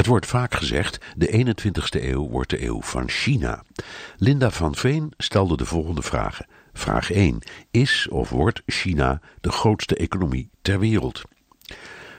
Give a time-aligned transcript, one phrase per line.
[0.00, 3.64] Het wordt vaak gezegd, de 21ste eeuw wordt de eeuw van China.
[4.16, 6.46] Linda van Veen stelde de volgende vragen.
[6.72, 7.42] Vraag 1.
[7.70, 11.22] Is of wordt China de grootste economie ter wereld?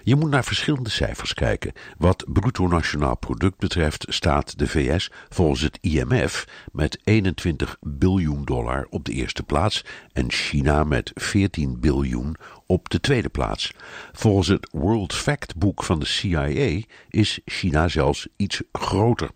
[0.03, 1.73] Je moet naar verschillende cijfers kijken.
[1.97, 8.87] Wat bruto nationaal product betreft staat de VS volgens het IMF met 21 biljoen dollar
[8.89, 12.35] op de eerste plaats en China met 14 biljoen
[12.65, 13.73] op de tweede plaats.
[14.11, 19.29] Volgens het World Fact boek van de CIA is China zelfs iets groter.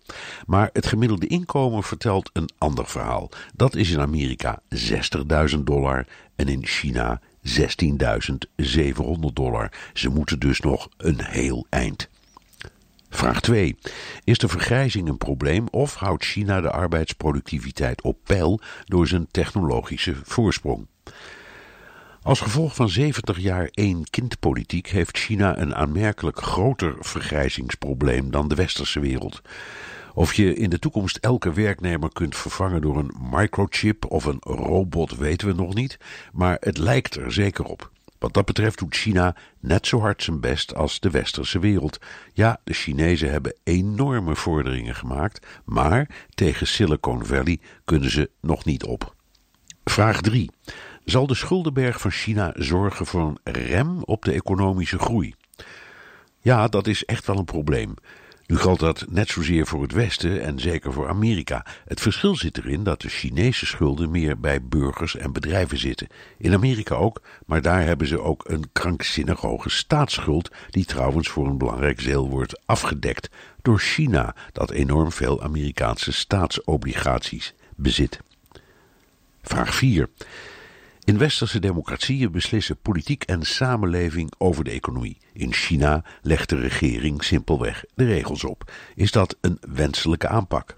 [0.46, 3.30] Maar het gemiddelde inkomen vertelt een ander verhaal.
[3.54, 4.62] Dat is in Amerika
[5.54, 9.72] 60.000 dollar en in China 16.700 dollar.
[9.92, 12.08] Ze moeten dus nog een heel eind.
[13.10, 13.76] Vraag 2.
[14.24, 20.14] Is de vergrijzing een probleem of houdt China de arbeidsproductiviteit op peil door zijn technologische
[20.22, 20.86] voorsprong?
[22.22, 28.54] Als gevolg van 70 jaar één kindpolitiek heeft China een aanmerkelijk groter vergrijzingsprobleem dan de
[28.54, 29.42] westerse wereld.
[30.16, 35.16] Of je in de toekomst elke werknemer kunt vervangen door een microchip of een robot
[35.16, 35.98] weten we nog niet,
[36.32, 37.90] maar het lijkt er zeker op.
[38.18, 41.98] Wat dat betreft doet China net zo hard zijn best als de westerse wereld.
[42.32, 48.84] Ja, de Chinezen hebben enorme vorderingen gemaakt, maar tegen Silicon Valley kunnen ze nog niet
[48.84, 49.14] op.
[49.84, 50.50] Vraag 3.
[51.04, 55.34] Zal de schuldenberg van China zorgen voor een rem op de economische groei?
[56.40, 57.94] Ja, dat is echt wel een probleem.
[58.46, 61.66] Nu geldt dat net zozeer voor het Westen en zeker voor Amerika.
[61.84, 66.08] Het verschil zit erin dat de Chinese schulden meer bij burgers en bedrijven zitten.
[66.38, 71.46] In Amerika ook, maar daar hebben ze ook een krankzinnig hoge staatsschuld, die trouwens voor
[71.46, 73.30] een belangrijk deel wordt afgedekt
[73.62, 78.20] door China, dat enorm veel Amerikaanse staatsobligaties bezit.
[79.42, 80.08] Vraag 4.
[81.06, 85.18] In westerse democratieën beslissen politiek en samenleving over de economie.
[85.32, 88.72] In China legt de regering simpelweg de regels op.
[88.94, 90.76] Is dat een wenselijke aanpak?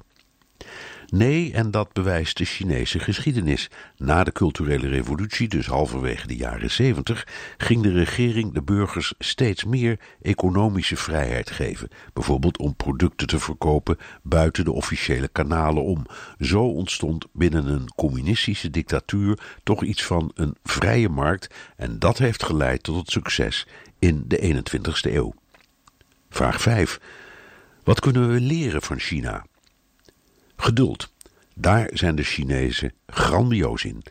[1.10, 3.70] Nee, en dat bewijst de Chinese geschiedenis.
[3.96, 7.26] Na de culturele revolutie, dus halverwege de jaren 70,
[7.58, 11.88] ging de regering de burgers steeds meer economische vrijheid geven.
[12.12, 16.06] Bijvoorbeeld om producten te verkopen buiten de officiële kanalen om.
[16.38, 22.42] Zo ontstond binnen een communistische dictatuur toch iets van een vrije markt en dat heeft
[22.42, 23.66] geleid tot het succes
[23.98, 25.34] in de 21ste eeuw.
[26.30, 27.00] Vraag 5.
[27.84, 29.44] Wat kunnen we leren van China?
[30.60, 31.12] Geduld.
[31.54, 34.02] Daar zijn de Chinezen grandioos in.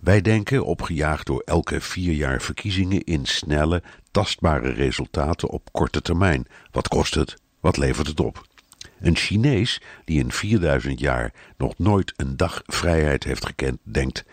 [0.00, 6.46] Wij denken, opgejaagd door elke vier jaar verkiezingen, in snelle, tastbare resultaten op korte termijn.
[6.70, 7.36] Wat kost het?
[7.60, 8.46] Wat levert het op?
[9.00, 14.24] Een Chinees die in 4000 jaar nog nooit een dag vrijheid heeft gekend, denkt: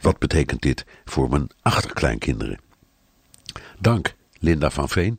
[0.00, 2.60] wat betekent dit voor mijn achterkleinkinderen?
[3.78, 5.18] Dank, Linda van Veen.